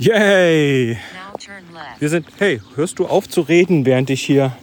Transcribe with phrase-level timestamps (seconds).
[0.00, 0.96] Yay!
[1.98, 2.26] Wir sind.
[2.38, 4.56] Hey, hörst du auf zu reden, während ich hier.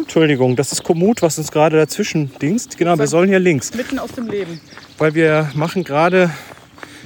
[0.00, 2.78] Entschuldigung, das ist Kommut, was uns gerade dazwischen dingst.
[2.78, 3.72] Genau, wir sollen hier links.
[3.74, 4.60] Mitten aus dem Leben.
[4.98, 6.30] Weil wir machen gerade.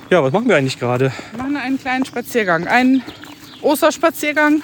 [0.08, 1.12] Ja, was machen wir eigentlich gerade?
[1.32, 2.66] Wir machen einen kleinen Spaziergang.
[2.66, 3.02] Einen
[3.61, 4.62] Osterspaziergang.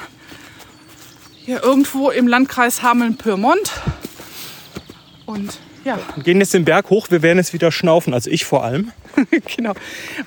[1.44, 3.72] Hier irgendwo im Landkreis Hameln-Pyrmont.
[5.26, 8.44] Und ja, Wir gehen jetzt den Berg hoch, wir werden jetzt wieder schnaufen, also ich
[8.46, 8.93] vor allem.
[9.57, 9.74] genau.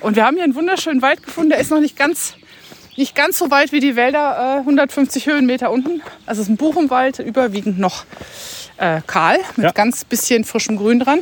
[0.00, 1.50] Und wir haben hier einen wunderschönen Wald gefunden.
[1.50, 2.34] Der ist noch nicht ganz,
[2.96, 6.02] nicht ganz so weit wie die Wälder, äh, 150 Höhenmeter unten.
[6.26, 8.04] Also es ist ein Buchenwald, überwiegend noch
[8.78, 9.72] äh, kahl, mit Ja.
[9.72, 11.20] ganz bisschen frischem Grün dran.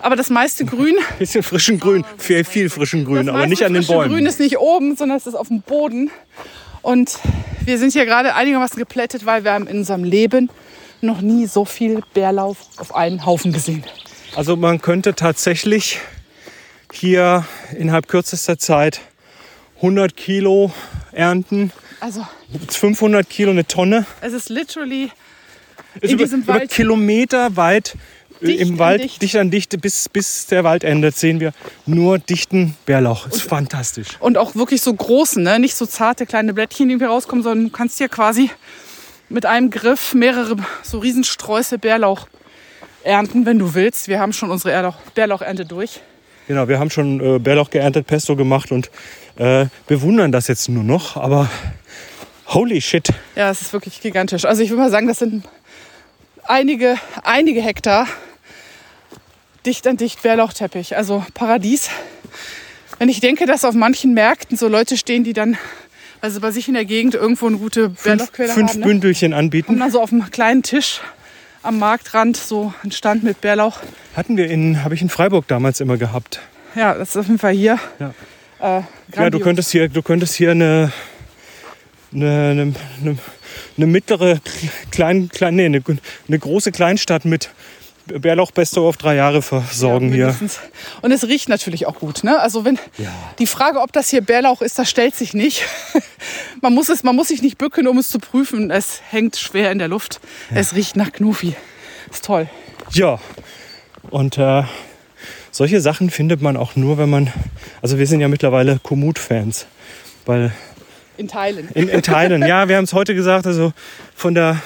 [0.00, 3.74] Aber das meiste Grün, Bisschen frischen Grün, viel, viel frischen Grün, das aber nicht an
[3.74, 4.12] den Bäumen.
[4.12, 6.10] Grün ist nicht oben, sondern es ist auf dem Boden.
[6.82, 7.18] Und
[7.64, 10.50] wir sind hier gerade einigermaßen geplättet, weil wir haben in unserem Leben
[11.00, 13.84] noch nie so viel Bärlauf auf einen Haufen gesehen.
[14.36, 15.98] Also man könnte tatsächlich
[16.92, 17.44] hier
[17.76, 19.00] innerhalb kürzester Zeit
[19.78, 20.72] 100 Kilo
[21.12, 22.26] ernten, Also
[22.68, 24.06] 500 Kilo eine Tonne.
[24.20, 25.10] es ist literally
[26.00, 27.96] Ist In über, diesem über Wald Kilometer weit
[28.40, 29.22] äh, Dicht im Wald, dicht.
[29.22, 31.52] dicht an dicht, bis, bis der Wald endet, sehen wir
[31.86, 33.26] nur dichten Bärlauch.
[33.26, 34.08] ist fantastisch.
[34.20, 35.58] Und auch wirklich so großen, ne?
[35.58, 38.50] nicht so zarte kleine Blättchen, die hier rauskommen, sondern du kannst hier quasi
[39.28, 42.28] mit einem Griff mehrere so Riesensträuße Bärlauch
[43.02, 44.08] ernten, wenn du willst.
[44.08, 46.00] Wir haben schon unsere Bärlauchernte durch.
[46.48, 48.90] Genau, wir haben schon äh, Bärlauch geerntet, Pesto gemacht und
[49.36, 51.18] äh, bewundern das jetzt nur noch.
[51.18, 51.50] Aber
[52.46, 53.08] holy shit.
[53.36, 54.46] Ja, es ist wirklich gigantisch.
[54.46, 55.44] Also ich würde mal sagen, das sind
[56.44, 58.06] einige, einige Hektar
[59.66, 60.96] dicht an dicht Bärlauchteppich.
[60.96, 61.90] Also Paradies.
[62.98, 65.58] Wenn ich denke, dass auf manchen Märkten so Leute stehen, die dann,
[66.22, 68.80] also bei sich in der Gegend irgendwo eine gute Fünf, Bärlauchquelle fünf haben.
[68.80, 68.86] Ne?
[68.86, 69.78] Bündelchen Und anbieten.
[69.78, 71.02] dann so auf einem kleinen Tisch
[71.62, 73.78] am Marktrand so ein Stand mit Bärlauch.
[74.16, 76.40] Hatten wir in, habe ich in Freiburg damals immer gehabt.
[76.74, 77.78] Ja, das ist auf jeden Fall hier.
[77.98, 78.14] Ja.
[78.78, 78.82] Äh,
[79.16, 80.92] Ja, du könntest hier, du könntest hier eine,
[82.12, 83.18] eine, eine,
[83.76, 84.40] eine, mittlere,
[84.90, 85.82] klein, klein, nee, eine,
[86.28, 87.50] eine große Kleinstadt mit
[88.06, 90.48] Bärlauchpesto auf drei Jahre versorgen Ja, hier.
[91.02, 92.24] Und es riecht natürlich auch gut.
[92.24, 92.38] Ne?
[92.40, 92.78] Also wenn
[93.38, 95.64] die Frage, ob das hier Bärlauch ist, das stellt sich nicht.
[96.62, 98.70] man, muss es, man muss sich nicht bücken, um es zu prüfen.
[98.70, 100.20] Es hängt schwer in der Luft.
[100.54, 101.54] Es riecht nach Knufi.
[102.10, 102.48] Ist toll.
[102.92, 103.18] Ja,
[104.10, 104.62] und äh,
[105.50, 107.32] solche Sachen findet man auch nur, wenn man,
[107.82, 109.66] also wir sind ja mittlerweile Komoot-Fans,
[110.24, 110.52] weil
[111.16, 111.68] In Teilen.
[111.74, 113.72] in, in Teilen, ja, wir haben es heute gesagt, also
[114.14, 114.60] von der,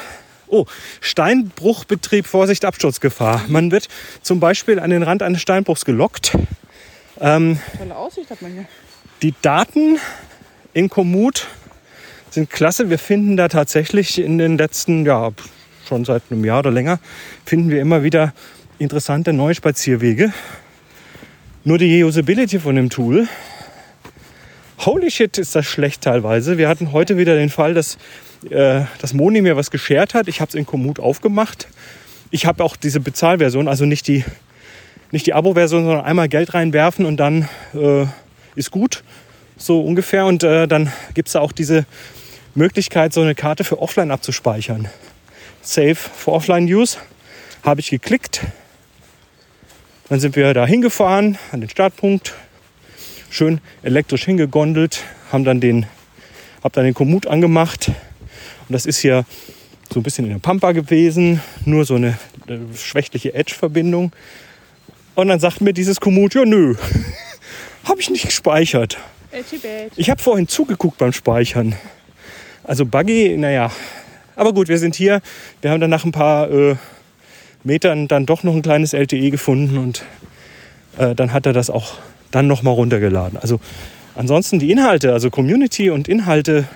[0.46, 0.66] oh,
[1.00, 3.42] Steinbruchbetrieb, Vorsicht, Absturzgefahr.
[3.48, 3.88] Man wird
[4.22, 6.36] zum Beispiel an den Rand eines Steinbruchs gelockt.
[7.18, 7.58] Tolle
[7.94, 8.64] Aussicht hat man hier.
[9.22, 9.98] Die Daten
[10.74, 11.46] in Komoot
[12.32, 12.88] sind klasse.
[12.90, 15.30] Wir finden da tatsächlich in den letzten, ja,
[15.86, 16.98] schon seit einem Jahr oder länger,
[17.44, 18.32] finden wir immer wieder
[18.78, 20.32] interessante neue Spazierwege.
[21.64, 23.28] Nur die Usability von dem Tool,
[24.78, 26.58] holy shit, ist das schlecht teilweise.
[26.58, 27.98] Wir hatten heute wieder den Fall, dass
[28.50, 30.26] äh, das Moni mir was geschert hat.
[30.26, 31.68] Ich habe es in Komoot aufgemacht.
[32.30, 34.24] Ich habe auch diese Bezahlversion, also nicht die,
[35.10, 38.06] nicht die Abo-Version, sondern einmal Geld reinwerfen und dann äh,
[38.54, 39.04] ist gut,
[39.56, 40.24] so ungefähr.
[40.24, 41.84] Und äh, dann gibt es da auch diese
[42.54, 44.88] Möglichkeit, so eine Karte für Offline abzuspeichern.
[45.62, 46.98] Save for Offline Use.
[47.62, 48.42] Habe ich geklickt.
[50.08, 52.34] Dann sind wir da hingefahren an den Startpunkt.
[53.30, 55.04] Schön elektrisch hingegondelt.
[55.30, 55.86] Haben dann den,
[56.62, 57.88] hab dann den Komoot angemacht.
[57.88, 59.24] Und das ist hier
[59.92, 61.40] so ein bisschen in der Pampa gewesen.
[61.64, 62.18] Nur so eine
[62.48, 64.12] äh, schwächliche Edge-Verbindung.
[65.14, 66.74] Und dann sagt mir dieses Komoot, ja nö,
[67.84, 68.98] habe ich nicht gespeichert.
[69.96, 71.74] Ich habe vorhin zugeguckt beim Speichern.
[72.64, 73.70] Also Buggy, naja.
[74.36, 75.20] Aber gut, wir sind hier.
[75.60, 76.76] Wir haben dann nach ein paar äh,
[77.64, 80.04] Metern dann doch noch ein kleines LTE gefunden und
[80.98, 81.94] äh, dann hat er das auch
[82.30, 83.38] dann noch mal runtergeladen.
[83.38, 83.60] Also
[84.14, 86.66] ansonsten die Inhalte, also Community und Inhalte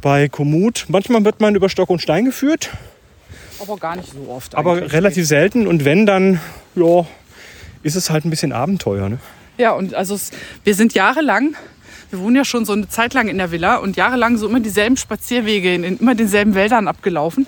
[0.00, 0.86] bei Komoot.
[0.88, 2.70] Manchmal wird man über Stock und Stein geführt,
[3.60, 4.54] Aber gar nicht so oft.
[4.54, 4.92] aber eigentlich.
[4.92, 5.66] relativ selten.
[5.66, 6.40] Und wenn, dann
[6.74, 7.06] ja,
[7.82, 9.08] ist es halt ein bisschen Abenteuer.
[9.08, 9.18] Ne?
[9.58, 10.30] Ja, und also es,
[10.64, 11.54] wir sind jahrelang,
[12.10, 14.60] wir wohnen ja schon so eine Zeit lang in der Villa und jahrelang so immer
[14.60, 17.46] dieselben Spazierwege in, in immer denselben Wäldern abgelaufen,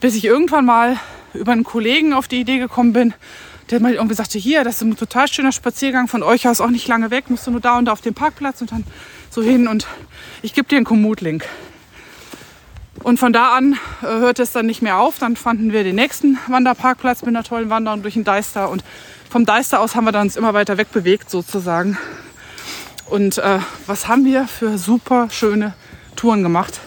[0.00, 0.96] bis ich irgendwann mal
[1.34, 3.14] über einen Kollegen auf die Idee gekommen bin,
[3.70, 6.70] der mal irgendwie sagte, hier, das ist ein total schöner Spaziergang von euch aus, auch
[6.70, 8.84] nicht lange weg, musst du nur da und da auf den Parkplatz und dann
[9.30, 9.86] so hin und
[10.42, 11.44] ich gebe dir einen Komoot-Link.
[13.02, 15.18] Und von da an äh, hörte es dann nicht mehr auf.
[15.18, 18.70] Dann fanden wir den nächsten Wanderparkplatz mit einer tollen Wanderung durch den Deister.
[18.70, 18.82] Und
[19.30, 21.98] vom Deister aus haben wir dann uns immer weiter wegbewegt sozusagen.
[23.08, 25.74] Und äh, was haben wir für super schöne
[26.16, 26.80] Touren gemacht?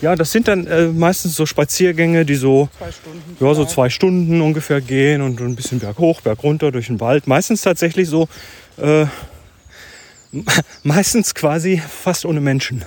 [0.00, 3.36] Ja, das sind dann äh, meistens so Spaziergänge, die so, Zwei Stunden.
[3.38, 7.28] ja, so zwei Stunden ungefähr gehen und ein bisschen berghoch, bergunter durch den Wald.
[7.28, 8.28] Meistens tatsächlich so,
[8.78, 9.06] äh,
[10.82, 12.84] meistens quasi fast ohne Menschen.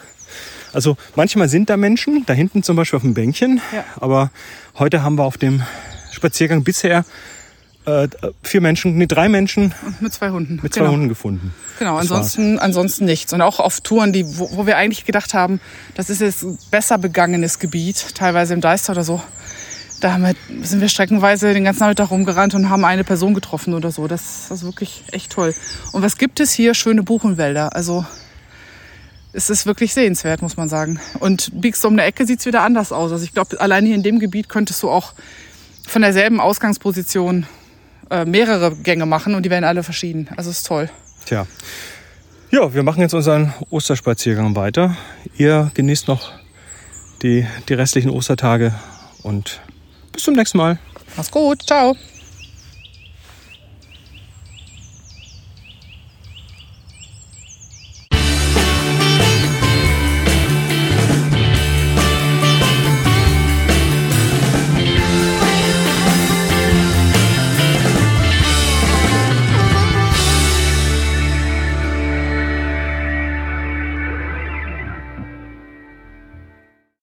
[0.74, 3.62] Also manchmal sind da Menschen, da hinten zum Beispiel auf dem Bänkchen.
[3.74, 3.86] Ja.
[4.02, 4.30] Aber
[4.78, 5.63] heute haben wir auf dem
[6.12, 7.06] Spaziergang bisher
[7.86, 8.08] äh,
[8.44, 10.60] vier Menschen, nee, drei Menschen Mit zwei Hunden.
[10.62, 10.94] mit zwei genau.
[10.94, 11.54] Hunden gefunden.
[11.80, 13.34] Genau, Das ansonsten, ansonsten nichts.
[13.34, 15.60] Und auch auf Touren, die, wo, wo wir eigentlich gedacht haben,
[15.96, 19.22] das ist jetzt ein besser begangenes Gebiet, teilweise im Deister oder so.
[20.02, 23.92] Da wir, sind wir streckenweise den ganzen Nachmittag rumgerannt und haben eine Person getroffen oder
[23.92, 24.08] so.
[24.08, 25.54] Das ist wirklich echt toll.
[25.92, 26.74] Und was gibt es hier?
[26.74, 27.76] Schöne Buchenwälder.
[27.76, 28.06] Also
[29.31, 31.00] es ist wirklich sehenswert, muss man sagen.
[31.20, 33.12] Und biegst du um eine Ecke, sieht es wieder anders aus.
[33.12, 35.14] Also ich glaube, allein hier in dem Gebiet könntest du auch
[35.88, 37.46] von derselben Ausgangsposition
[38.10, 40.28] äh, mehrere Gänge machen und die wären alle verschieden.
[40.36, 40.90] Also es ist toll.
[41.25, 41.48] Tja.
[42.52, 44.96] Ja, wir machen jetzt unseren Osterspaziergang weiter.
[45.38, 46.31] Ihr genießt noch
[47.22, 48.74] die, die restlichen Ostertage
[49.24, 49.62] und
[50.13, 50.78] bis zum nächsten Mal.
[51.18, 51.63] Mach's gut.
[51.63, 51.96] Ciao.